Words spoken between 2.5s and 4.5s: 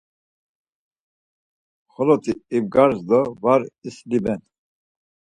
ibgars do var isliben.